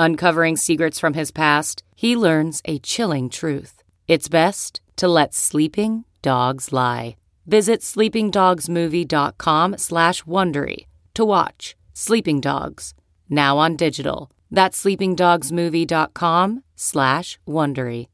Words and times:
Uncovering 0.00 0.56
secrets 0.56 0.98
from 0.98 1.12
his 1.12 1.30
past, 1.30 1.82
he 1.94 2.16
learns 2.16 2.62
a 2.64 2.78
chilling 2.78 3.28
truth. 3.28 3.82
It's 4.08 4.30
best 4.30 4.80
to 4.96 5.06
let 5.06 5.34
sleeping 5.34 6.04
dogs 6.22 6.72
lie. 6.72 7.16
Visit 7.46 7.82
sleepingdogsmovie.com 7.82 9.76
slash 9.76 10.22
Wondery 10.22 10.86
to 11.12 11.24
watch 11.26 11.76
Sleeping 11.92 12.40
Dogs, 12.40 12.94
now 13.28 13.58
on 13.58 13.76
digital. 13.76 14.30
That's 14.50 14.82
sleepingdogsmovie.com 14.82 16.62
slash 16.76 17.38
Wondery. 17.46 18.06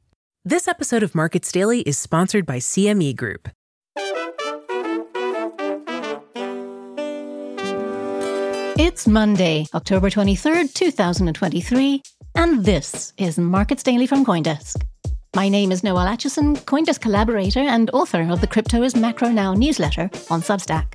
This 0.45 0.67
episode 0.67 1.05
of 1.05 1.15
Markets 1.15 1.53
Daily 1.53 1.83
is 1.83 1.97
sponsored 1.97 2.47
by 2.47 2.59
CME 2.59 3.15
Group. 3.15 3.49
It's 8.79 9.09
Monday, 9.09 9.67
October 9.73 10.11
23rd, 10.11 10.75
2023, 10.75 12.03
and 12.35 12.63
this 12.63 13.15
is 13.17 13.39
Markets 13.39 13.83
Daily 13.83 14.07
from 14.07 14.23
Coindesk. 14.23 14.83
My 15.35 15.49
name 15.49 15.73
is 15.73 15.83
Noelle 15.83 16.15
Acheson, 16.15 16.59
Coindesk 16.59 17.01
collaborator 17.01 17.61
and 17.61 17.89
author 17.95 18.31
of 18.31 18.43
the 18.43 18.47
Crypto 18.47 18.83
is 18.83 18.95
Macro 18.95 19.31
Now 19.31 19.55
newsletter 19.55 20.11
on 20.29 20.43
Substack. 20.43 20.93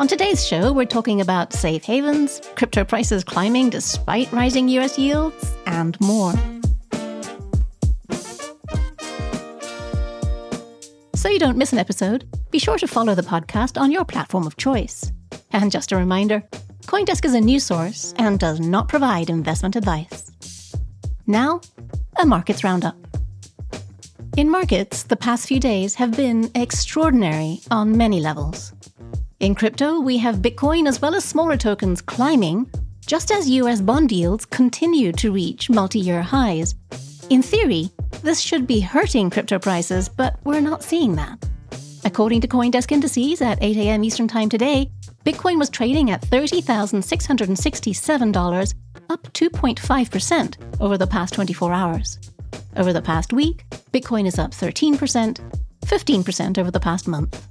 On 0.00 0.08
today's 0.08 0.44
show, 0.44 0.72
we're 0.72 0.86
talking 0.86 1.20
about 1.20 1.52
safe 1.52 1.84
havens, 1.84 2.42
crypto 2.56 2.82
prices 2.82 3.22
climbing 3.22 3.70
despite 3.70 4.32
rising 4.32 4.68
US 4.70 4.98
yields, 4.98 5.54
and 5.66 5.96
more. 6.00 6.32
So 11.14 11.28
you 11.28 11.38
don't 11.38 11.56
miss 11.56 11.72
an 11.72 11.78
episode, 11.78 12.24
be 12.50 12.58
sure 12.58 12.76
to 12.78 12.88
follow 12.88 13.14
the 13.14 13.22
podcast 13.22 13.80
on 13.80 13.92
your 13.92 14.04
platform 14.04 14.48
of 14.48 14.56
choice. 14.56 15.12
And 15.52 15.70
just 15.70 15.92
a 15.92 15.96
reminder 15.96 16.42
Coindesk 16.86 17.24
is 17.24 17.34
a 17.34 17.40
news 17.40 17.64
source 17.64 18.14
and 18.18 18.38
does 18.38 18.60
not 18.60 18.88
provide 18.88 19.30
investment 19.30 19.74
advice. 19.74 20.30
Now, 21.26 21.60
a 22.20 22.26
markets 22.26 22.62
roundup. 22.62 22.96
In 24.36 24.50
markets, 24.50 25.04
the 25.04 25.16
past 25.16 25.48
few 25.48 25.58
days 25.58 25.94
have 25.94 26.16
been 26.16 26.50
extraordinary 26.54 27.60
on 27.70 27.96
many 27.96 28.20
levels. 28.20 28.74
In 29.40 29.54
crypto, 29.54 30.00
we 30.00 30.18
have 30.18 30.36
Bitcoin 30.36 30.86
as 30.86 31.00
well 31.00 31.14
as 31.14 31.24
smaller 31.24 31.56
tokens 31.56 32.02
climbing, 32.02 32.70
just 33.06 33.30
as 33.30 33.48
US 33.48 33.80
bond 33.80 34.12
yields 34.12 34.44
continue 34.44 35.12
to 35.12 35.32
reach 35.32 35.70
multi 35.70 36.00
year 36.00 36.22
highs. 36.22 36.74
In 37.30 37.42
theory, 37.42 37.90
this 38.22 38.40
should 38.40 38.66
be 38.66 38.80
hurting 38.80 39.30
crypto 39.30 39.58
prices, 39.58 40.08
but 40.08 40.38
we're 40.44 40.60
not 40.60 40.82
seeing 40.82 41.16
that. 41.16 41.44
According 42.04 42.42
to 42.42 42.48
Coindesk 42.48 42.92
indices 42.92 43.40
at 43.40 43.62
8 43.62 43.76
a.m. 43.78 44.04
Eastern 44.04 44.28
Time 44.28 44.50
today, 44.50 44.90
Bitcoin 45.24 45.58
was 45.58 45.70
trading 45.70 46.10
at 46.10 46.20
$30,667, 46.20 48.74
up 49.08 49.22
2.5% 49.32 50.80
over 50.80 50.98
the 50.98 51.06
past 51.06 51.32
24 51.32 51.72
hours. 51.72 52.18
Over 52.76 52.92
the 52.92 53.00
past 53.00 53.32
week, 53.32 53.64
Bitcoin 53.90 54.26
is 54.26 54.38
up 54.38 54.50
13%, 54.50 55.40
15% 55.80 56.58
over 56.58 56.70
the 56.70 56.78
past 56.78 57.08
month. 57.08 57.48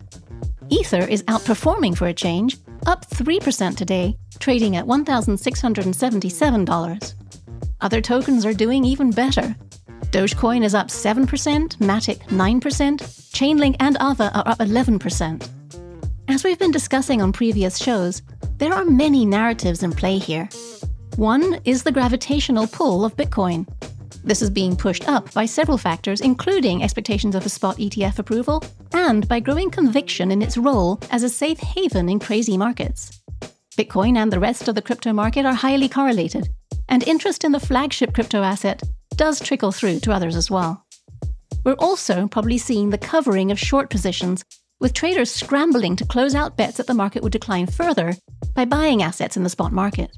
Ether 0.69 1.01
is 1.01 1.23
outperforming 1.23 1.97
for 1.97 2.05
a 2.07 2.13
change, 2.13 2.57
up 2.85 3.09
3% 3.09 3.75
today, 3.75 4.15
trading 4.37 4.75
at 4.75 4.85
$1,677. 4.85 7.13
Other 7.81 8.01
tokens 8.01 8.45
are 8.45 8.53
doing 8.53 8.85
even 8.85 9.09
better. 9.09 9.55
Dogecoin 10.11 10.63
is 10.63 10.75
up 10.75 10.89
7%, 10.89 11.25
Matic 11.77 12.19
9%, 12.27 13.01
Chainlink 13.31 13.77
and 13.79 13.97
Aave 13.97 14.19
are 14.19 14.47
up 14.47 14.59
11%. 14.59 15.49
As 16.29 16.43
we've 16.43 16.59
been 16.59 16.71
discussing 16.71 17.21
on 17.21 17.33
previous 17.33 17.77
shows, 17.77 18.21
there 18.57 18.73
are 18.73 18.85
many 18.85 19.25
narratives 19.25 19.83
in 19.83 19.91
play 19.91 20.17
here. 20.17 20.47
One 21.17 21.59
is 21.65 21.83
the 21.83 21.91
gravitational 21.91 22.65
pull 22.67 23.03
of 23.03 23.15
Bitcoin. 23.17 23.67
This 24.23 24.41
is 24.41 24.49
being 24.49 24.77
pushed 24.77 25.07
up 25.09 25.33
by 25.33 25.45
several 25.45 25.77
factors, 25.77 26.21
including 26.21 26.81
expectations 26.81 27.35
of 27.35 27.45
a 27.45 27.49
spot 27.49 27.77
ETF 27.77 28.19
approval 28.19 28.63
and 28.93 29.27
by 29.27 29.41
growing 29.41 29.69
conviction 29.69 30.31
in 30.31 30.41
its 30.41 30.57
role 30.57 30.97
as 31.11 31.23
a 31.23 31.29
safe 31.29 31.59
haven 31.59 32.07
in 32.07 32.19
crazy 32.19 32.57
markets. 32.57 33.21
Bitcoin 33.77 34.15
and 34.15 34.31
the 34.31 34.39
rest 34.39 34.67
of 34.69 34.75
the 34.75 34.81
crypto 34.81 35.11
market 35.11 35.45
are 35.45 35.53
highly 35.53 35.89
correlated, 35.89 36.47
and 36.87 37.03
interest 37.03 37.43
in 37.43 37.51
the 37.51 37.59
flagship 37.59 38.13
crypto 38.13 38.43
asset 38.43 38.81
does 39.17 39.41
trickle 39.41 39.73
through 39.73 39.99
to 39.99 40.13
others 40.13 40.37
as 40.37 40.49
well. 40.49 40.85
We're 41.65 41.73
also 41.73 42.27
probably 42.27 42.57
seeing 42.57 42.89
the 42.89 42.97
covering 42.97 43.51
of 43.51 43.59
short 43.59 43.89
positions 43.89 44.43
with 44.83 44.93
traders 44.93 45.31
scrambling 45.31 45.95
to 45.95 46.05
close 46.05 46.35
out 46.35 46.57
bets 46.57 46.75
that 46.75 46.87
the 46.87 46.93
market 46.93 47.23
would 47.23 47.31
decline 47.31 47.65
further 47.65 48.13
by 48.53 48.65
buying 48.65 49.01
assets 49.01 49.37
in 49.37 49.43
the 49.43 49.49
spot 49.49 49.71
market. 49.71 50.11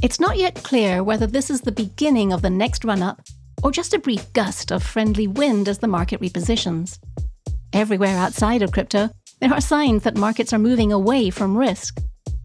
It's 0.00 0.20
not 0.20 0.38
yet 0.38 0.62
clear 0.62 1.02
whether 1.02 1.26
this 1.26 1.50
is 1.50 1.62
the 1.62 1.72
beginning 1.72 2.32
of 2.32 2.40
the 2.40 2.48
next 2.48 2.84
run 2.84 3.02
up 3.02 3.20
or 3.64 3.72
just 3.72 3.92
a 3.92 3.98
brief 3.98 4.32
gust 4.34 4.70
of 4.70 4.84
friendly 4.84 5.26
wind 5.26 5.68
as 5.68 5.78
the 5.78 5.88
market 5.88 6.20
repositions. 6.20 7.00
Everywhere 7.72 8.16
outside 8.16 8.62
of 8.62 8.70
crypto, 8.70 9.10
there 9.40 9.52
are 9.52 9.60
signs 9.60 10.04
that 10.04 10.16
markets 10.16 10.52
are 10.52 10.60
moving 10.60 10.92
away 10.92 11.28
from 11.30 11.58
risk. 11.58 11.98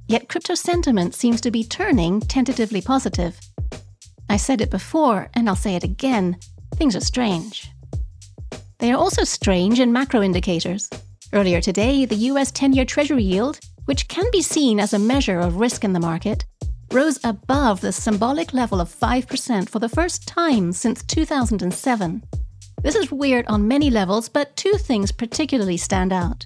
Yet 0.08 0.30
crypto 0.30 0.56
sentiment 0.56 1.14
seems 1.14 1.40
to 1.42 1.52
be 1.52 1.64
turning 1.64 2.20
tentatively 2.20 2.82
positive. 2.82 3.40
I 4.28 4.38
said 4.38 4.60
it 4.60 4.72
before, 4.72 5.30
and 5.36 5.48
I'll 5.48 5.56
say 5.56 5.76
it 5.76 5.84
again 5.84 6.36
things 6.78 6.96
are 6.96 7.02
strange. 7.02 7.70
They 8.80 8.92
are 8.92 8.98
also 8.98 9.24
strange 9.24 9.80
in 9.80 9.94
macro 9.94 10.24
indicators. 10.24 10.90
Earlier 11.34 11.62
today, 11.62 12.06
the 12.06 12.30
US 12.30 12.52
10 12.52 12.74
year 12.74 12.86
Treasury 12.86 13.24
yield, 13.24 13.60
which 13.86 14.08
can 14.08 14.26
be 14.32 14.44
seen 14.44 14.80
as 14.80 14.94
a 14.94 15.00
measure 15.00 15.40
of 15.40 15.56
risk 15.56 15.84
in 15.84 15.92
the 15.92 16.00
market, 16.00 16.46
rose 16.92 17.20
above 17.24 17.82
the 17.82 17.92
symbolic 17.92 18.54
level 18.54 18.80
of 18.80 18.94
5% 18.94 19.68
for 19.68 19.80
the 19.80 19.90
first 19.90 20.28
time 20.28 20.72
since 20.72 21.02
2007. 21.02 22.24
This 22.84 22.96
is 22.96 23.12
weird 23.12 23.48
on 23.48 23.68
many 23.68 23.90
levels, 23.90 24.30
but 24.30 24.56
two 24.56 24.74
things 24.74 25.12
particularly 25.12 25.78
stand 25.78 26.14
out. 26.14 26.46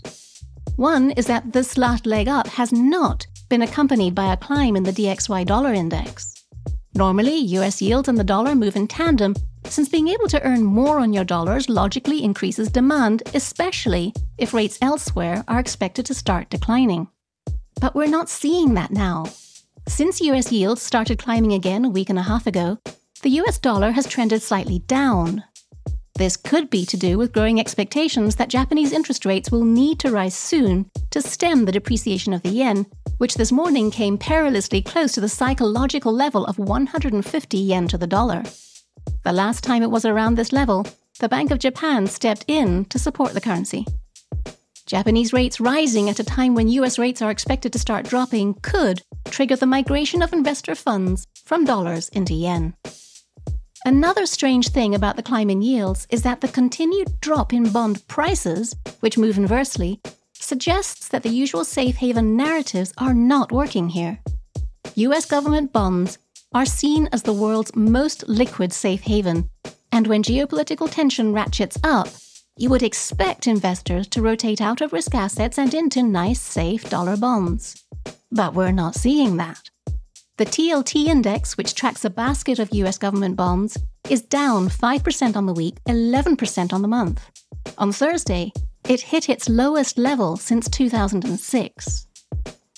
One 0.78 1.12
is 1.12 1.26
that 1.26 1.52
this 1.52 1.78
last 1.78 2.06
leg 2.06 2.30
up 2.30 2.48
has 2.48 2.72
not 2.72 3.28
been 3.50 3.64
accompanied 3.64 4.16
by 4.16 4.32
a 4.32 4.38
climb 4.38 4.78
in 4.78 4.84
the 4.84 4.94
DXY 4.94 5.46
dollar 5.46 5.74
index. 5.74 6.46
Normally, 6.96 7.36
US 7.58 7.82
yields 7.82 8.08
and 8.08 8.18
the 8.18 8.24
dollar 8.24 8.56
move 8.56 8.78
in 8.78 8.88
tandem, 8.88 9.36
since 9.70 9.90
being 9.90 10.08
able 10.08 10.28
to 10.28 10.42
earn 10.44 10.64
more 10.64 11.00
on 11.00 11.14
your 11.14 11.24
dollars 11.24 11.70
logically 11.70 12.24
increases 12.24 12.70
demand, 12.70 13.24
especially 13.34 14.14
if 14.38 14.54
rates 14.54 14.78
elsewhere 14.82 15.44
are 15.48 15.60
expected 15.60 16.06
to 16.06 16.14
start 16.14 16.50
declining. 16.50 17.08
But 17.80 17.96
we're 17.96 18.08
not 18.08 18.30
seeing 18.30 18.74
that 18.74 18.92
now. 18.92 19.26
Since 19.88 20.22
US 20.22 20.52
yields 20.52 20.82
started 20.82 21.20
climbing 21.20 21.54
again 21.54 21.86
a 21.86 21.90
week 21.90 22.10
and 22.10 22.20
a 22.20 22.24
half 22.24 22.48
ago, 22.48 22.78
the 23.22 23.30
US 23.42 23.58
dollar 23.58 23.92
has 23.92 24.08
trended 24.08 24.42
slightly 24.42 24.80
down. 24.80 25.44
This 26.16 26.36
could 26.36 26.70
be 26.70 26.86
to 26.88 26.98
do 26.98 27.18
with 27.18 27.32
growing 27.32 27.60
expectations 27.60 28.36
that 28.38 28.50
Japanese 28.50 28.92
interest 28.92 29.24
rates 29.26 29.52
will 29.52 29.64
need 29.64 30.00
to 30.00 30.12
rise 30.12 30.36
soon 30.36 30.90
to 31.12 31.22
stem 31.22 31.66
the 31.66 31.72
depreciation 31.72 32.34
of 32.34 32.42
the 32.42 32.50
yen, 32.50 32.88
which 33.20 33.36
this 33.36 33.52
morning 33.52 33.92
came 33.92 34.18
perilously 34.18 34.82
close 34.82 35.12
to 35.12 35.22
the 35.22 35.30
psychological 35.30 36.12
level 36.12 36.46
of 36.46 36.58
150 36.58 37.58
yen 37.58 37.88
to 37.88 37.98
the 37.98 38.08
dollar. 38.08 38.44
The 39.28 39.34
last 39.34 39.62
time 39.62 39.84
it 39.84 39.92
was 39.92 40.06
around 40.06 40.36
this 40.36 40.54
level, 40.54 40.86
the 41.20 41.28
Bank 41.28 41.52
of 41.52 41.60
Japan 41.60 42.08
stepped 42.08 42.46
in 42.48 42.86
to 42.86 42.98
support 42.98 43.34
the 43.34 43.42
currency. 43.42 43.86
Japanese 44.86 45.34
rates 45.34 45.60
rising 45.60 46.10
at 46.10 46.22
a 46.22 46.24
time 46.24 46.56
when 46.56 46.70
US 46.70 46.98
rates 46.98 47.22
are 47.22 47.30
expected 47.30 47.74
to 47.74 47.78
start 47.78 48.08
dropping 48.08 48.54
could 48.62 49.02
trigger 49.26 49.58
the 49.58 49.66
migration 49.66 50.22
of 50.22 50.32
investor 50.32 50.76
funds 50.76 51.28
from 51.44 51.66
dollars 51.66 52.08
into 52.08 52.34
yen. 52.34 52.74
Another 53.84 54.26
strange 54.26 54.70
thing 54.70 54.96
about 54.96 55.18
the 55.18 55.24
climb 55.24 55.50
in 55.50 55.62
yields 55.62 56.08
is 56.10 56.22
that 56.22 56.40
the 56.40 56.48
continued 56.48 57.20
drop 57.20 57.52
in 57.52 57.70
bond 57.70 58.08
prices, 58.08 58.78
which 59.02 59.18
move 59.18 59.38
inversely, 59.38 60.00
suggests 60.36 61.10
that 61.10 61.24
the 61.24 61.38
usual 61.44 61.66
safe 61.66 61.98
haven 61.98 62.38
narratives 62.38 62.94
are 62.98 63.14
not 63.14 63.52
working 63.52 63.90
here. 63.90 64.20
US 64.96 65.26
government 65.26 65.74
bonds 65.74 66.18
are 66.54 66.66
seen 66.66 67.10
as 67.12 67.24
the 67.24 67.34
world's 67.34 67.76
most 67.76 68.28
liquid 68.28 68.72
safe 68.74 69.02
haven, 69.02 69.50
and 69.92 70.08
when 70.08 70.24
geopolitical 70.24 70.90
tension 70.90 71.34
ratchets 71.34 71.78
up, 71.84 72.08
you 72.58 72.70
would 72.70 72.84
expect 72.84 73.48
investors 73.48 74.08
to 74.08 74.22
rotate 74.22 74.62
out 74.62 74.82
of 74.82 74.94
risk 74.94 75.14
assets 75.14 75.60
and 75.60 75.74
into 75.74 76.02
nice, 76.02 76.42
safe 76.42 76.90
dollar 76.90 77.16
bonds. 77.16 77.86
But 78.32 78.54
we're 78.54 78.72
not 78.72 78.96
seeing 78.96 79.38
that. 79.38 79.70
The 80.38 80.46
TLT 80.46 81.08
index, 81.08 81.58
which 81.58 81.76
tracks 81.76 82.06
a 82.06 82.10
basket 82.10 82.60
of 82.60 82.74
US 82.74 82.98
government 82.98 83.36
bonds, 83.36 83.78
is 84.10 84.22
down 84.22 84.70
5% 84.70 85.36
on 85.36 85.46
the 85.46 85.54
week, 85.54 85.78
11% 85.88 86.74
on 86.74 86.82
the 86.82 86.88
month. 86.88 87.30
On 87.78 87.92
Thursday, 87.92 88.52
it 88.88 89.02
hit 89.02 89.30
its 89.30 89.50
lowest 89.50 89.98
level 89.98 90.38
since 90.38 90.70
2006. 90.70 92.08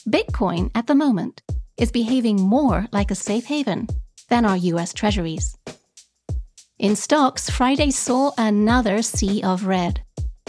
Bitcoin, 0.08 0.72
at 0.74 0.88
the 0.88 0.96
moment, 0.96 1.42
is 1.80 1.92
behaving 1.92 2.42
more 2.42 2.88
like 2.92 3.10
a 3.10 3.16
safe 3.16 3.46
haven 3.46 3.88
than 4.28 4.46
our 4.46 4.58
US 4.58 4.94
treasuries. 4.94 5.58
In 6.78 6.96
stocks, 6.96 7.50
Friday 7.50 7.92
saw 7.92 8.32
another 8.38 9.02
sea 9.02 9.42
of 9.42 9.66
red. 9.66 10.02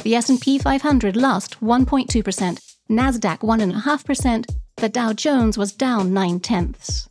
The 0.03 0.15
S&P 0.15 0.59
500 0.59 1.17
lost 1.17 1.61
1.2%, 1.61 2.61
Nasdaq 2.91 3.39
1.5%, 3.39 4.57
the 4.77 4.89
Dow 4.89 5.13
Jones 5.13 5.59
was 5.59 5.73
down 5.73 6.13
9 6.13 6.41
tenths. 6.41 7.09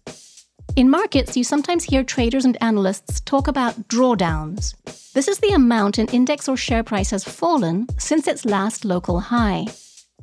In 0.75 0.89
markets, 0.89 1.35
you 1.35 1.43
sometimes 1.43 1.83
hear 1.83 2.03
traders 2.03 2.45
and 2.45 2.57
analysts 2.61 3.19
talk 3.21 3.47
about 3.47 3.87
drawdowns. 3.89 4.75
This 5.13 5.27
is 5.27 5.39
the 5.39 5.53
amount 5.53 5.97
an 5.97 6.07
index 6.07 6.47
or 6.47 6.55
share 6.55 6.83
price 6.83 7.11
has 7.11 7.23
fallen 7.23 7.87
since 7.97 8.27
its 8.27 8.45
last 8.45 8.85
local 8.85 9.19
high. 9.19 9.65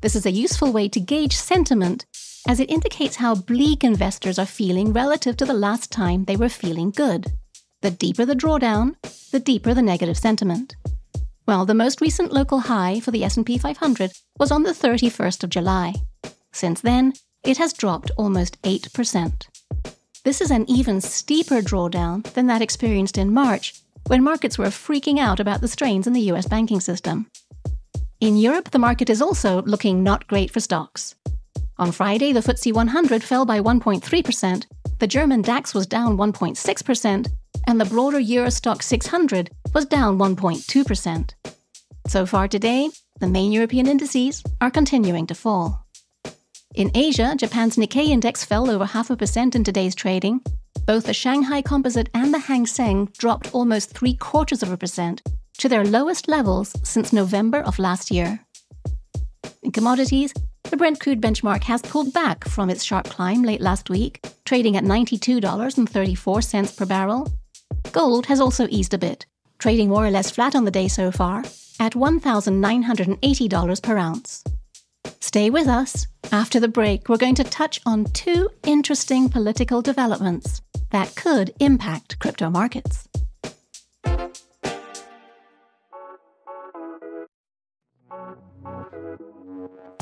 This 0.01 0.17
is 0.17 0.25
a 0.25 0.31
useful 0.31 0.73
way 0.73 0.89
to 0.89 1.01
gauge 1.01 1.37
sentiment 1.37 2.07
as 2.47 2.61
it 2.61 2.71
indicates 2.71 3.17
how 3.17 3.35
bleak 3.35 3.83
investors 3.83 4.39
are 4.39 4.47
feeling 4.47 4.93
relative 4.93 5.37
to 5.37 5.45
the 5.45 5.55
last 5.55 5.91
time 5.91 6.25
they 6.25 6.37
were 6.37 6.49
feeling 6.49 6.91
good. 6.91 7.33
The 7.83 7.91
deeper 7.91 8.25
the 8.25 8.35
drawdown, 8.35 8.95
the 9.31 9.41
deeper 9.41 9.75
the 9.75 9.83
negative 9.83 10.17
sentiment. 10.17 10.77
Well, 11.47 11.65
the 11.65 11.75
most 11.75 12.01
recent 12.01 12.33
local 12.33 12.61
high 12.61 13.01
for 13.01 13.11
the 13.11 13.25
S&P 13.25 13.59
500 13.59 14.13
was 14.39 14.51
on 14.51 14.63
the 14.63 14.73
31st 14.73 15.45
of 15.45 15.51
July. 15.51 15.95
Since 16.53 16.81
then, 16.81 17.13
it 17.45 17.59
has 17.59 17.73
dropped 17.73 18.11
almost 18.17 18.61
8%. 18.63 19.49
This 20.25 20.41
is 20.41 20.51
an 20.51 20.69
even 20.69 21.01
steeper 21.01 21.61
drawdown 21.61 22.25
than 22.33 22.49
that 22.49 22.63
experienced 22.63 23.19
in 23.19 23.33
March, 23.33 23.81
when 24.09 24.25
markets 24.25 24.59
were 24.59 24.67
freaking 24.67 25.19
out 25.19 25.39
about 25.39 25.61
the 25.61 25.69
strains 25.69 26.07
in 26.07 26.13
the 26.13 26.33
US 26.33 26.47
banking 26.47 26.81
system. 26.81 27.31
In 28.21 28.37
Europe, 28.37 28.71
the 28.71 28.79
market 28.79 29.11
is 29.11 29.23
also 29.23 29.63
looking 29.63 30.03
not 30.03 30.27
great 30.27 30.51
for 30.51 30.61
stocks. 30.61 31.15
On 31.79 31.93
Friday, 31.93 32.33
the 32.33 32.41
FTSE 32.41 32.73
100 32.73 33.23
fell 33.23 33.45
by 33.45 33.61
1.3%, 33.61 34.67
the 34.99 35.07
German 35.07 35.43
DAX 35.43 35.75
was 35.75 35.87
down 35.87 36.17
1.6%, 36.17 37.29
and 37.67 37.81
the 37.81 37.85
broader 37.85 38.19
Euro 38.19 38.49
Stoxx 38.49 38.85
600 38.85 39.51
was 39.75 39.85
down 39.85 40.17
1.2%. 40.17 41.35
So 42.07 42.25
far 42.25 42.49
today, 42.49 42.89
the 43.21 43.29
main 43.29 43.53
European 43.53 43.87
indices 43.87 44.43
are 44.63 44.71
continuing 44.71 45.27
to 45.27 45.35
fall. 45.35 45.87
In 46.75 46.91
Asia, 46.95 47.35
Japan's 47.37 47.77
Nikkei 47.77 48.09
index 48.09 48.43
fell 48.43 48.71
over 48.71 48.87
half 48.87 49.11
a 49.11 49.17
percent 49.17 49.55
in 49.55 49.63
today's 49.63 49.95
trading. 49.95 50.41
Both 50.87 51.05
the 51.05 51.15
Shanghai 51.15 51.61
Composite 51.61 52.09
and 52.15 52.33
the 52.33 52.39
Hang 52.39 52.67
Seng 52.67 53.07
dropped 53.19 53.55
almost 53.55 53.91
three 53.91 54.15
quarters 54.15 54.63
of 54.63 54.73
a 54.73 54.77
percent 54.79 55.21
to 55.59 55.69
their 55.69 55.85
lowest 55.85 56.27
levels 56.27 56.75
since 56.83 57.13
November 57.13 57.61
of 57.61 57.79
last 57.79 58.11
year. 58.11 58.41
In 59.63 59.73
commodities, 59.73 60.33
the 60.71 60.77
Brent 60.77 61.01
crude 61.01 61.21
benchmark 61.21 61.63
has 61.65 61.83
pulled 61.83 62.13
back 62.13 62.45
from 62.47 62.71
its 62.71 62.83
sharp 62.85 63.09
climb 63.09 63.43
late 63.43 63.61
last 63.61 63.89
week, 63.89 64.25
trading 64.45 64.77
at 64.77 64.85
$92.34 64.85 66.77
per 66.77 66.87
barrel. 66.87 67.33
Gold 67.93 68.27
has 68.27 68.41
also 68.41 68.67
eased 68.69 68.93
a 68.93 68.99
bit, 68.99 69.27
trading 69.59 69.89
more 69.89 70.05
or 70.05 70.11
less 70.11 70.31
flat 70.31 70.55
on 70.55 70.65
the 70.65 70.71
day 70.71 70.89
so 70.89 71.11
far, 71.11 71.45
at 71.79 71.93
$1,980 71.93 73.83
per 73.83 73.97
ounce. 73.97 74.45
Stay 75.21 75.51
with 75.51 75.69
us. 75.69 76.07
After 76.33 76.59
the 76.59 76.69
break, 76.69 77.09
we're 77.09 77.17
going 77.17 77.37
to 77.37 77.45
touch 77.45 77.81
on 77.87 78.05
two 78.07 78.51
interesting 78.65 79.29
political 79.29 79.83
developments 79.83 80.63
that 80.91 81.15
could 81.15 81.53
impact 81.61 82.19
crypto 82.19 82.51
markets. 82.51 83.09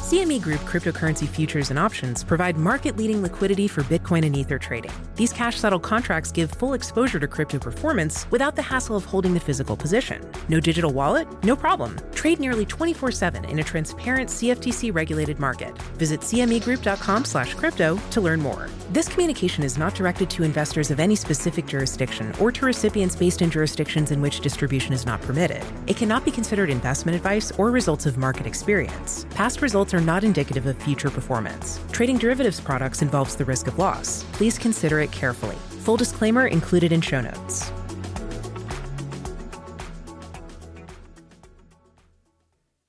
CME 0.05 0.43
Group 0.43 0.61
cryptocurrency 0.67 1.27
futures 1.27 1.71
and 1.71 1.79
options 1.79 2.23
provide 2.23 2.59
market 2.59 2.95
leading 2.95 3.23
liquidity 3.23 3.67
for 3.67 3.83
Bitcoin 3.85 4.27
and 4.27 4.37
Ether 4.37 4.59
trading. 4.59 4.93
These 5.15 5.33
cash 5.33 5.57
settled 5.57 5.83
contracts 5.83 6.31
give 6.31 6.51
full 6.51 6.75
exposure 6.75 7.19
to 7.19 7.27
crypto 7.27 7.59
performance 7.59 8.31
without 8.31 8.55
the 8.55 8.61
hassle 8.61 8.97
of 8.97 9.07
holding 9.07 9.33
the 9.33 9.41
physical 9.41 9.79
position. 9.79 10.21
No 10.51 10.61
digital 10.61 10.93
wallet? 10.93 11.27
No 11.43 11.57
problem. 11.57 11.99
Trade 12.15 12.39
nearly 12.39 12.67
24 12.67 13.13
7 13.13 13.47
in 13.47 13.61
a 13.61 13.65
transparent 13.65 14.29
CFTC 14.29 14.95
regulated 14.95 15.39
market. 15.39 15.75
Visit 15.97 16.21
CMEGroup.com 16.21 17.25
slash 17.25 17.55
crypto 17.55 17.99
to 18.11 18.21
learn 18.21 18.43
more. 18.43 18.69
This 18.91 19.09
communication 19.09 19.65
is 19.65 19.79
not 19.79 19.95
directed 19.95 20.29
to 20.31 20.43
investors 20.43 20.91
of 20.91 21.01
any 21.01 21.17
specific 21.17 21.65
jurisdiction 21.65 22.35
or 22.39 22.53
to 22.53 22.67
recipients 22.67 23.17
based 23.17 23.41
in 23.41 23.51
jurisdictions 23.51 24.11
in 24.11 24.21
which 24.21 24.41
distribution 24.41 24.93
is 24.93 25.07
not 25.07 25.23
permitted. 25.23 25.65
It 25.87 25.97
cannot 25.97 26.27
be 26.27 26.31
considered 26.31 26.69
investment 26.69 27.17
advice 27.17 27.51
or 27.53 27.71
results 27.71 28.05
of 28.05 28.19
market 28.19 28.47
experience. 28.47 29.25
Past 29.35 29.63
results 29.63 29.93
are 29.93 30.01
not 30.01 30.23
indicative 30.23 30.67
of 30.67 30.81
future 30.81 31.11
performance. 31.11 31.81
Trading 31.91 32.19
derivatives 32.19 32.61
products 32.61 33.03
involves 33.03 33.35
the 33.35 33.45
risk 33.45 33.67
of 33.67 33.81
loss. 33.81 34.23
Please 34.31 34.57
consider 34.57 35.01
it 35.01 35.11
carefully. 35.11 35.57
Full 35.81 35.97
disclaimer 35.97 36.47
included 36.47 36.93
in 36.93 37.01
show 37.01 37.21
notes. 37.21 37.73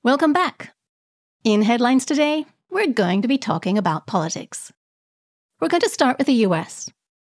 Welcome 0.04 0.32
back. 0.32 0.72
In 1.42 1.62
headlines 1.62 2.06
today, 2.06 2.46
we're 2.70 2.92
going 2.92 3.22
to 3.22 3.28
be 3.28 3.38
talking 3.38 3.76
about 3.76 4.06
politics. 4.06 4.72
We're 5.58 5.66
going 5.66 5.80
to 5.80 5.88
start 5.88 6.16
with 6.16 6.28
the 6.28 6.44
US. 6.46 6.88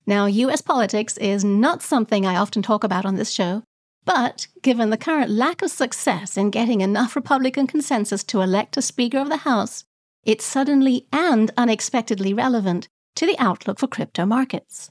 Now, 0.06 0.24
US 0.24 0.62
politics 0.62 1.18
is 1.18 1.44
not 1.44 1.82
something 1.82 2.24
I 2.24 2.36
often 2.36 2.62
talk 2.62 2.82
about 2.82 3.04
on 3.04 3.16
this 3.16 3.30
show, 3.30 3.62
but 4.04 4.49
given 4.62 4.90
the 4.90 4.96
current 4.96 5.31
lack 5.31 5.62
of 5.62 5.70
success 5.70 6.36
in 6.36 6.50
getting 6.50 6.81
enough 6.81 7.15
Republican 7.15 7.67
consensus 7.67 8.24
to 8.24 8.41
elect 8.41 8.76
a 8.76 8.82
Speaker 8.82 9.19
of 9.19 9.29
the 9.29 9.38
House, 9.38 9.84
it's 10.24 10.44
suddenly 10.44 11.06
and 11.12 11.50
unexpectedly 11.56 12.34
relevant 12.34 12.88
to 13.15 13.26
the 13.26 13.38
outlook 13.38 13.79
for 13.79 13.86
crypto 13.86 14.24
markets. 14.24 14.91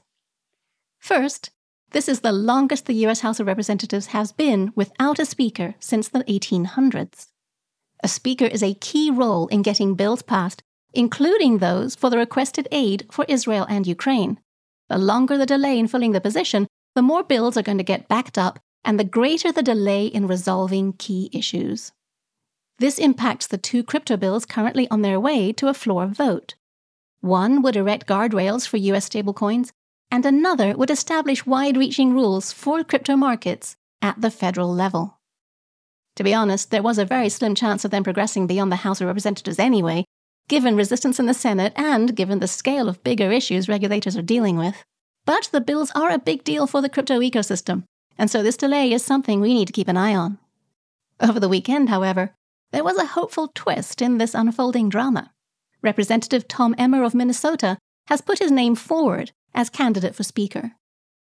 First, 0.98 1.50
this 1.90 2.08
is 2.08 2.20
the 2.20 2.32
longest 2.32 2.86
the 2.86 3.06
US 3.06 3.20
House 3.20 3.38
of 3.38 3.46
Representatives 3.46 4.06
has 4.06 4.32
been 4.32 4.72
without 4.74 5.18
a 5.18 5.26
Speaker 5.26 5.74
since 5.78 6.08
the 6.08 6.24
1800s. 6.24 7.26
A 8.02 8.08
Speaker 8.08 8.46
is 8.46 8.62
a 8.62 8.74
key 8.74 9.10
role 9.10 9.46
in 9.48 9.62
getting 9.62 9.94
bills 9.94 10.22
passed, 10.22 10.62
including 10.94 11.58
those 11.58 11.94
for 11.94 12.08
the 12.08 12.18
requested 12.18 12.66
aid 12.72 13.06
for 13.10 13.26
Israel 13.28 13.66
and 13.68 13.86
Ukraine. 13.86 14.40
The 14.88 14.98
longer 14.98 15.36
the 15.36 15.46
delay 15.46 15.78
in 15.78 15.86
filling 15.86 16.12
the 16.12 16.20
position, 16.20 16.66
the 16.94 17.02
more 17.02 17.22
bills 17.22 17.56
are 17.56 17.62
going 17.62 17.78
to 17.78 17.84
get 17.84 18.08
backed 18.08 18.38
up 18.38 18.58
and 18.84 18.98
the 18.98 19.04
greater 19.04 19.52
the 19.52 19.62
delay 19.62 20.06
in 20.06 20.26
resolving 20.26 20.92
key 20.94 21.30
issues. 21.32 21.92
This 22.78 22.98
impacts 22.98 23.46
the 23.46 23.58
two 23.58 23.84
crypto 23.84 24.16
bills 24.16 24.44
currently 24.44 24.88
on 24.90 25.02
their 25.02 25.20
way 25.20 25.52
to 25.52 25.68
a 25.68 25.74
floor 25.74 26.06
vote. 26.06 26.54
One 27.20 27.62
would 27.62 27.76
erect 27.76 28.08
guardrails 28.08 28.66
for 28.66 28.76
US 28.78 29.08
stablecoins, 29.08 29.70
and 30.10 30.26
another 30.26 30.76
would 30.76 30.90
establish 30.90 31.46
wide 31.46 31.76
reaching 31.76 32.12
rules 32.12 32.52
for 32.52 32.82
crypto 32.82 33.16
markets 33.16 33.76
at 34.02 34.20
the 34.20 34.30
federal 34.30 34.74
level. 34.74 35.18
To 36.16 36.24
be 36.24 36.34
honest, 36.34 36.70
there 36.70 36.82
was 36.82 36.98
a 36.98 37.04
very 37.04 37.28
slim 37.28 37.54
chance 37.54 37.84
of 37.84 37.90
them 37.90 38.04
progressing 38.04 38.46
beyond 38.46 38.70
the 38.70 38.76
House 38.76 39.00
of 39.00 39.06
Representatives 39.06 39.58
anyway, 39.58 40.04
given 40.48 40.76
resistance 40.76 41.18
in 41.18 41.26
the 41.26 41.34
Senate 41.34 41.72
and 41.76 42.14
given 42.14 42.40
the 42.40 42.48
scale 42.48 42.88
of 42.88 43.02
bigger 43.04 43.30
issues 43.30 43.68
regulators 43.68 44.16
are 44.16 44.22
dealing 44.22 44.56
with. 44.56 44.84
But 45.24 45.48
the 45.52 45.60
bills 45.60 45.92
are 45.94 46.10
a 46.10 46.18
big 46.18 46.44
deal 46.44 46.66
for 46.66 46.82
the 46.82 46.88
crypto 46.88 47.20
ecosystem, 47.20 47.84
and 48.18 48.30
so 48.30 48.42
this 48.42 48.56
delay 48.56 48.92
is 48.92 49.04
something 49.04 49.40
we 49.40 49.54
need 49.54 49.66
to 49.66 49.72
keep 49.72 49.88
an 49.88 49.96
eye 49.96 50.14
on. 50.14 50.38
Over 51.20 51.40
the 51.40 51.48
weekend, 51.48 51.88
however, 51.88 52.34
there 52.72 52.84
was 52.84 52.96
a 52.96 53.06
hopeful 53.06 53.50
twist 53.54 54.02
in 54.02 54.18
this 54.18 54.34
unfolding 54.34 54.88
drama. 54.88 55.32
Representative 55.82 56.48
Tom 56.48 56.74
Emmer 56.78 57.02
of 57.04 57.14
Minnesota 57.14 57.78
has 58.06 58.20
put 58.20 58.38
his 58.38 58.50
name 58.50 58.74
forward 58.74 59.32
as 59.54 59.70
candidate 59.70 60.14
for 60.14 60.22
Speaker. 60.22 60.72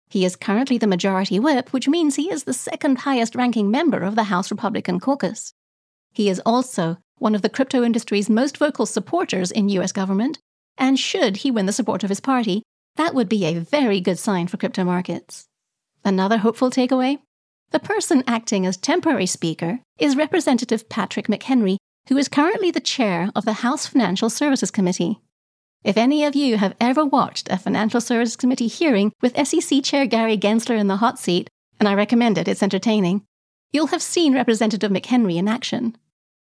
He 0.09 0.25
is 0.25 0.35
currently 0.35 0.77
the 0.77 0.87
majority 0.87 1.39
whip, 1.39 1.71
which 1.71 1.87
means 1.87 2.15
he 2.15 2.31
is 2.31 2.43
the 2.43 2.53
second 2.53 2.99
highest 2.99 3.35
ranking 3.35 3.71
member 3.71 4.01
of 4.01 4.15
the 4.15 4.25
House 4.25 4.51
Republican 4.51 4.99
caucus. 4.99 5.53
He 6.13 6.29
is 6.29 6.41
also 6.45 6.97
one 7.17 7.35
of 7.35 7.41
the 7.41 7.49
crypto 7.49 7.83
industry's 7.83 8.29
most 8.29 8.57
vocal 8.57 8.85
supporters 8.85 9.51
in 9.51 9.69
US 9.69 9.91
government, 9.91 10.39
and 10.77 10.99
should 10.99 11.37
he 11.37 11.51
win 11.51 11.65
the 11.65 11.71
support 11.71 12.03
of 12.03 12.09
his 12.09 12.19
party, 12.19 12.63
that 12.95 13.13
would 13.13 13.29
be 13.29 13.45
a 13.45 13.59
very 13.59 14.01
good 14.01 14.19
sign 14.19 14.47
for 14.47 14.57
crypto 14.57 14.83
markets. 14.83 15.47
Another 16.03 16.39
hopeful 16.39 16.71
takeaway? 16.71 17.19
The 17.71 17.79
person 17.79 18.23
acting 18.25 18.65
as 18.65 18.75
temporary 18.75 19.27
speaker 19.27 19.79
is 19.99 20.15
Representative 20.15 20.89
Patrick 20.89 21.27
McHenry, 21.27 21.77
who 22.09 22.17
is 22.17 22.27
currently 22.27 22.71
the 22.71 22.79
chair 22.79 23.29
of 23.35 23.45
the 23.45 23.61
House 23.61 23.85
Financial 23.85 24.29
Services 24.29 24.71
Committee. 24.71 25.21
If 25.83 25.97
any 25.97 26.25
of 26.25 26.35
you 26.35 26.57
have 26.57 26.75
ever 26.79 27.05
watched 27.05 27.49
a 27.49 27.57
Financial 27.57 28.01
Services 28.01 28.35
Committee 28.35 28.67
hearing 28.67 29.11
with 29.21 29.37
SEC 29.47 29.83
Chair 29.83 30.05
Gary 30.05 30.37
Gensler 30.37 30.77
in 30.77 30.87
the 30.87 30.97
hot 30.97 31.19
seat, 31.19 31.49
and 31.79 31.87
I 31.87 31.93
recommend 31.93 32.37
it, 32.37 32.47
it's 32.47 32.63
entertaining, 32.63 33.23
you'll 33.71 33.87
have 33.87 34.01
seen 34.01 34.33
Representative 34.33 34.91
McHenry 34.91 35.37
in 35.37 35.47
action. 35.47 35.95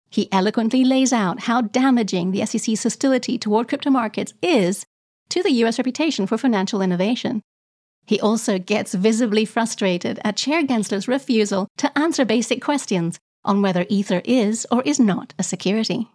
He 0.09 0.33
eloquently 0.33 0.85
lays 0.85 1.13
out 1.13 1.43
how 1.43 1.63
damaging 1.63 2.31
the 2.31 2.47
SEC's 2.47 2.83
hostility 2.83 3.39
toward 3.39 3.69
crypto 3.69 3.91
markets 3.91 4.35
is 4.41 4.87
to 5.29 5.43
the 5.43 5.53
US 5.65 5.79
reputation 5.79 6.27
for 6.27 6.39
financial 6.39 6.81
innovation. 6.81 7.43
He 8.09 8.19
also 8.19 8.59
gets 8.59 8.95
visibly 8.95 9.45
frustrated 9.45 10.19
at 10.25 10.39
Chair 10.39 10.63
Gensler's 10.63 11.09
refusal 11.09 11.69
to 11.77 11.97
answer 11.97 12.25
basic 12.25 12.63
questions 12.63 13.19
on 13.45 13.61
whether 13.61 13.85
Ether 13.91 14.23
is 14.25 14.67
or 14.71 14.81
is 14.87 14.99
not 14.99 15.35
a 15.39 15.43
security. 15.43 16.09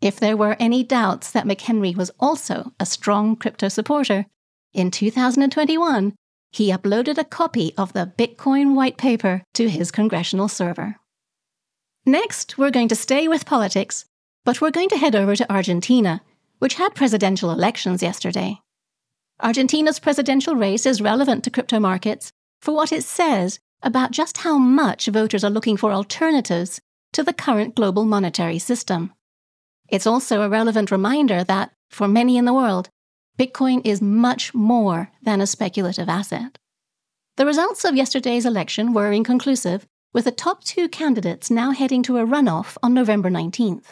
If 0.00 0.18
there 0.18 0.36
were 0.36 0.56
any 0.58 0.82
doubts 0.82 1.30
that 1.30 1.46
McHenry 1.46 1.94
was 1.94 2.10
also 2.18 2.72
a 2.80 2.84
strong 2.84 3.36
crypto 3.36 3.68
supporter, 3.68 4.26
in 4.72 4.90
2021, 4.90 6.14
he 6.50 6.72
uploaded 6.72 7.16
a 7.16 7.24
copy 7.24 7.74
of 7.78 7.92
the 7.92 8.12
Bitcoin 8.18 8.74
white 8.74 8.96
paper 8.96 9.44
to 9.54 9.68
his 9.68 9.92
congressional 9.92 10.48
server. 10.48 10.96
Next, 12.04 12.58
we're 12.58 12.72
going 12.72 12.88
to 12.88 12.96
stay 12.96 13.28
with 13.28 13.46
politics, 13.46 14.04
but 14.44 14.60
we're 14.60 14.72
going 14.72 14.88
to 14.88 14.98
head 14.98 15.14
over 15.14 15.36
to 15.36 15.52
Argentina, 15.52 16.22
which 16.58 16.74
had 16.74 16.96
presidential 16.96 17.52
elections 17.52 18.02
yesterday. 18.02 18.60
Argentina's 19.42 19.98
presidential 19.98 20.54
race 20.54 20.84
is 20.84 21.00
relevant 21.00 21.44
to 21.44 21.50
crypto 21.50 21.80
markets 21.80 22.30
for 22.60 22.74
what 22.74 22.92
it 22.92 23.04
says 23.04 23.58
about 23.82 24.10
just 24.10 24.38
how 24.38 24.58
much 24.58 25.06
voters 25.06 25.42
are 25.42 25.50
looking 25.50 25.76
for 25.76 25.92
alternatives 25.92 26.80
to 27.12 27.22
the 27.22 27.32
current 27.32 27.74
global 27.74 28.04
monetary 28.04 28.58
system. 28.58 29.12
It's 29.88 30.06
also 30.06 30.42
a 30.42 30.48
relevant 30.48 30.90
reminder 30.90 31.42
that, 31.44 31.72
for 31.88 32.06
many 32.06 32.36
in 32.36 32.44
the 32.44 32.52
world, 32.52 32.90
Bitcoin 33.38 33.80
is 33.84 34.02
much 34.02 34.54
more 34.54 35.10
than 35.22 35.40
a 35.40 35.46
speculative 35.46 36.08
asset. 36.08 36.58
The 37.36 37.46
results 37.46 37.84
of 37.84 37.96
yesterday's 37.96 38.44
election 38.44 38.92
were 38.92 39.10
inconclusive, 39.10 39.86
with 40.12 40.26
the 40.26 40.32
top 40.32 40.62
two 40.64 40.88
candidates 40.88 41.50
now 41.50 41.70
heading 41.70 42.02
to 42.02 42.18
a 42.18 42.26
runoff 42.26 42.76
on 42.82 42.92
November 42.92 43.30
19th. 43.30 43.86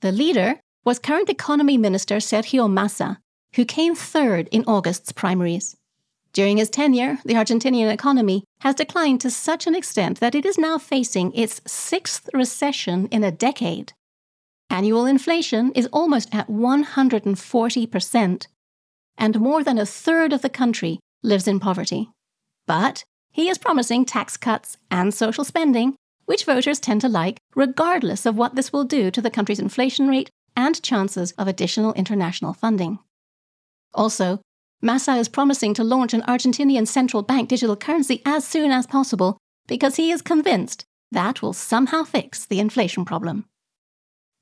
The 0.00 0.12
leader 0.12 0.60
was 0.84 0.98
current 0.98 1.30
Economy 1.30 1.78
Minister 1.78 2.16
Sergio 2.16 2.70
Massa, 2.70 3.18
who 3.56 3.64
came 3.64 3.94
third 3.94 4.48
in 4.52 4.64
August's 4.66 5.12
primaries. 5.12 5.76
During 6.32 6.58
his 6.58 6.68
tenure, 6.68 7.18
the 7.24 7.34
Argentinian 7.34 7.90
economy 7.90 8.44
has 8.60 8.74
declined 8.74 9.22
to 9.22 9.30
such 9.30 9.66
an 9.66 9.74
extent 9.74 10.20
that 10.20 10.34
it 10.34 10.44
is 10.44 10.58
now 10.58 10.76
facing 10.76 11.32
its 11.32 11.62
sixth 11.66 12.28
recession 12.34 13.06
in 13.06 13.24
a 13.24 13.32
decade. 13.32 13.94
Annual 14.68 15.06
inflation 15.06 15.72
is 15.72 15.88
almost 15.90 16.34
at 16.34 16.48
140%, 16.48 18.46
and 19.16 19.40
more 19.40 19.64
than 19.64 19.78
a 19.78 19.86
third 19.86 20.34
of 20.34 20.42
the 20.42 20.50
country 20.50 21.00
lives 21.22 21.48
in 21.48 21.58
poverty. 21.58 22.10
But 22.66 23.04
he 23.32 23.48
is 23.48 23.56
promising 23.56 24.04
tax 24.04 24.36
cuts 24.36 24.76
and 24.90 25.14
social 25.14 25.44
spending, 25.44 25.96
which 26.26 26.44
voters 26.44 26.78
tend 26.78 27.00
to 27.00 27.08
like, 27.08 27.38
regardless 27.54 28.26
of 28.26 28.36
what 28.36 28.54
this 28.54 28.72
will 28.72 28.84
do 28.84 29.10
to 29.10 29.22
the 29.22 29.30
country's 29.30 29.60
inflation 29.60 30.08
rate 30.08 30.28
and 30.54 30.82
chances 30.82 31.32
of 31.32 31.48
additional 31.48 31.94
international 31.94 32.52
funding. 32.52 32.98
Also, 33.96 34.40
Massa 34.82 35.14
is 35.16 35.28
promising 35.28 35.74
to 35.74 35.82
launch 35.82 36.12
an 36.12 36.22
Argentinian 36.22 36.86
central 36.86 37.22
bank 37.22 37.48
digital 37.48 37.76
currency 37.76 38.22
as 38.24 38.46
soon 38.46 38.70
as 38.70 38.86
possible 38.86 39.38
because 39.66 39.96
he 39.96 40.12
is 40.12 40.22
convinced 40.22 40.84
that 41.10 41.40
will 41.42 41.52
somehow 41.52 42.04
fix 42.04 42.44
the 42.44 42.60
inflation 42.60 43.04
problem. 43.04 43.46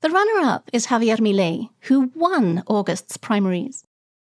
The 0.01 0.09
runner 0.09 0.45
up 0.47 0.69
is 0.73 0.87
Javier 0.87 1.17
Milei, 1.17 1.69
who 1.81 2.11
won 2.13 2.63
August's 2.67 3.17
primaries. 3.17 3.83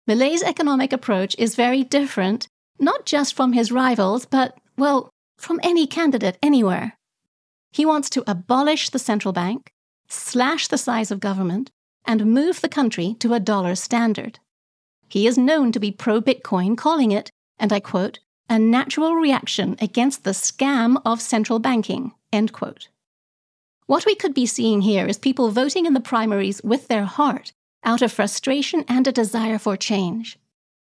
Milei's 0.08 0.42
economic 0.42 0.92
approach 0.92 1.36
is 1.38 1.54
very 1.54 1.84
different, 1.84 2.48
not 2.80 3.04
just 3.04 3.34
from 3.34 3.52
his 3.52 3.70
rivals, 3.70 4.24
but, 4.24 4.56
well, 4.76 5.10
from 5.36 5.60
any 5.62 5.86
candidate 5.86 6.38
anywhere. 6.42 6.96
He 7.70 7.84
wants 7.84 8.08
to 8.10 8.24
abolish 8.26 8.88
the 8.88 8.98
central 8.98 9.32
bank, 9.32 9.70
slash 10.08 10.68
the 10.68 10.78
size 10.78 11.10
of 11.10 11.20
government, 11.20 11.70
and 12.06 12.26
move 12.26 12.62
the 12.62 12.68
country 12.68 13.14
to 13.20 13.34
a 13.34 13.40
dollar 13.40 13.74
standard. 13.74 14.40
He 15.08 15.26
is 15.26 15.38
known 15.38 15.72
to 15.72 15.80
be 15.80 15.90
pro 15.90 16.20
Bitcoin, 16.20 16.76
calling 16.76 17.12
it, 17.12 17.30
and 17.58 17.72
I 17.72 17.80
quote, 17.80 18.18
a 18.48 18.58
natural 18.58 19.14
reaction 19.14 19.76
against 19.80 20.24
the 20.24 20.30
scam 20.30 21.00
of 21.04 21.20
central 21.20 21.58
banking, 21.58 22.12
end 22.32 22.52
quote. 22.52 22.88
What 23.86 24.06
we 24.06 24.14
could 24.14 24.34
be 24.34 24.46
seeing 24.46 24.82
here 24.82 25.06
is 25.06 25.18
people 25.18 25.50
voting 25.50 25.86
in 25.86 25.94
the 25.94 26.00
primaries 26.00 26.62
with 26.62 26.88
their 26.88 27.04
heart 27.04 27.52
out 27.84 28.02
of 28.02 28.12
frustration 28.12 28.84
and 28.88 29.06
a 29.06 29.12
desire 29.12 29.58
for 29.58 29.76
change. 29.76 30.38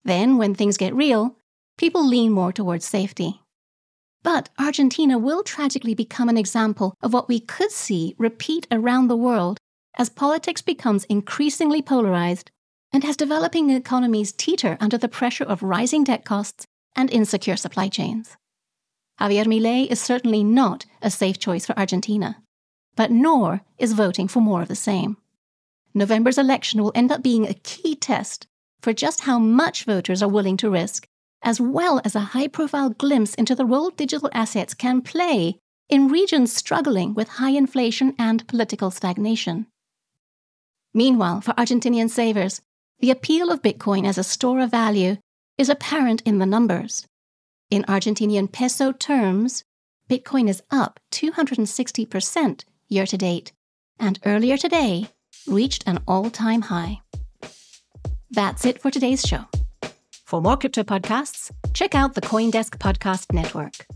Then, 0.04 0.36
when 0.36 0.54
things 0.54 0.76
get 0.76 0.94
real, 0.94 1.36
people 1.76 2.06
lean 2.06 2.32
more 2.32 2.52
towards 2.52 2.84
safety. 2.84 3.40
But 4.22 4.48
Argentina 4.58 5.18
will 5.18 5.42
tragically 5.42 5.94
become 5.94 6.28
an 6.28 6.38
example 6.38 6.94
of 7.02 7.12
what 7.12 7.28
we 7.28 7.40
could 7.40 7.70
see 7.70 8.14
repeat 8.18 8.66
around 8.70 9.08
the 9.08 9.16
world 9.16 9.58
as 9.96 10.08
politics 10.08 10.62
becomes 10.62 11.04
increasingly 11.04 11.82
polarized 11.82 12.50
and 12.94 13.04
as 13.04 13.16
developing 13.16 13.70
economies 13.70 14.30
teeter 14.30 14.78
under 14.80 14.96
the 14.96 15.08
pressure 15.08 15.42
of 15.42 15.64
rising 15.64 16.04
debt 16.04 16.24
costs 16.24 16.64
and 16.94 17.10
insecure 17.10 17.56
supply 17.56 17.88
chains. 17.88 18.36
Javier 19.20 19.46
Milei 19.46 19.88
is 19.90 20.00
certainly 20.00 20.44
not 20.44 20.86
a 21.02 21.10
safe 21.10 21.36
choice 21.36 21.66
for 21.66 21.76
Argentina, 21.76 22.40
but 22.94 23.10
nor 23.10 23.62
is 23.78 23.94
voting 23.94 24.28
for 24.28 24.38
more 24.38 24.62
of 24.62 24.68
the 24.68 24.76
same. 24.76 25.16
November's 25.92 26.38
election 26.38 26.80
will 26.80 26.92
end 26.94 27.10
up 27.10 27.20
being 27.20 27.48
a 27.48 27.54
key 27.54 27.96
test 27.96 28.46
for 28.80 28.92
just 28.92 29.22
how 29.22 29.40
much 29.40 29.84
voters 29.84 30.22
are 30.22 30.28
willing 30.28 30.56
to 30.56 30.70
risk, 30.70 31.08
as 31.42 31.60
well 31.60 32.00
as 32.04 32.14
a 32.14 32.30
high 32.32 32.46
profile 32.46 32.90
glimpse 32.90 33.34
into 33.34 33.56
the 33.56 33.66
role 33.66 33.90
digital 33.90 34.30
assets 34.32 34.72
can 34.72 35.02
play 35.02 35.58
in 35.88 36.06
regions 36.06 36.52
struggling 36.52 37.12
with 37.12 37.40
high 37.40 37.50
inflation 37.50 38.14
and 38.20 38.46
political 38.46 38.92
stagnation. 38.92 39.66
Meanwhile, 40.94 41.40
for 41.40 41.54
Argentinian 41.54 42.08
savers, 42.08 42.62
the 43.04 43.10
appeal 43.10 43.52
of 43.52 43.60
Bitcoin 43.60 44.08
as 44.08 44.16
a 44.16 44.24
store 44.24 44.60
of 44.60 44.70
value 44.70 45.18
is 45.58 45.68
apparent 45.68 46.22
in 46.22 46.38
the 46.38 46.46
numbers. 46.46 47.06
In 47.68 47.82
Argentinian 47.82 48.50
peso 48.50 48.92
terms, 48.92 49.62
Bitcoin 50.08 50.48
is 50.48 50.62
up 50.70 50.98
260% 51.12 52.64
year 52.88 53.04
to 53.04 53.18
date, 53.18 53.52
and 54.00 54.18
earlier 54.24 54.56
today 54.56 55.08
reached 55.46 55.84
an 55.86 55.98
all 56.08 56.30
time 56.30 56.62
high. 56.62 57.02
That's 58.30 58.64
it 58.64 58.80
for 58.80 58.90
today's 58.90 59.20
show. 59.20 59.48
For 60.24 60.40
more 60.40 60.56
crypto 60.56 60.82
podcasts, 60.82 61.50
check 61.74 61.94
out 61.94 62.14
the 62.14 62.22
Coindesk 62.22 62.78
Podcast 62.78 63.34
Network. 63.34 63.86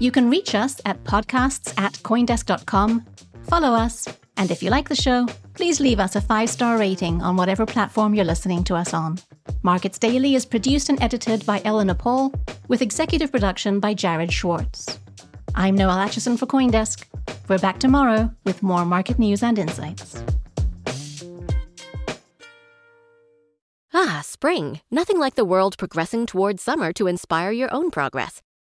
You 0.00 0.12
can 0.12 0.30
reach 0.30 0.54
us 0.54 0.80
at 0.84 1.02
podcasts 1.02 1.74
at 1.76 1.92
coindesk.com, 1.94 3.04
follow 3.42 3.72
us, 3.72 4.06
and 4.36 4.50
if 4.50 4.62
you 4.62 4.70
like 4.70 4.88
the 4.88 4.94
show, 4.94 5.26
please 5.54 5.80
leave 5.80 5.98
us 5.98 6.14
a 6.14 6.20
five 6.20 6.48
star 6.48 6.78
rating 6.78 7.20
on 7.20 7.36
whatever 7.36 7.66
platform 7.66 8.14
you're 8.14 8.24
listening 8.24 8.62
to 8.64 8.76
us 8.76 8.94
on. 8.94 9.18
Markets 9.62 9.98
Daily 9.98 10.36
is 10.36 10.46
produced 10.46 10.88
and 10.88 11.02
edited 11.02 11.44
by 11.44 11.60
Eleanor 11.64 11.94
Paul, 11.94 12.32
with 12.68 12.80
executive 12.80 13.32
production 13.32 13.80
by 13.80 13.92
Jared 13.92 14.32
Schwartz. 14.32 15.00
I'm 15.56 15.74
Noelle 15.74 16.06
Acheson 16.06 16.38
for 16.38 16.46
Coindesk. 16.46 17.04
We're 17.48 17.58
back 17.58 17.80
tomorrow 17.80 18.30
with 18.44 18.62
more 18.62 18.84
market 18.84 19.18
news 19.18 19.42
and 19.42 19.58
insights. 19.58 20.22
Ah, 23.92 24.20
spring. 24.24 24.80
Nothing 24.92 25.18
like 25.18 25.34
the 25.34 25.44
world 25.44 25.76
progressing 25.76 26.24
towards 26.24 26.62
summer 26.62 26.92
to 26.92 27.08
inspire 27.08 27.50
your 27.50 27.74
own 27.74 27.90
progress. 27.90 28.42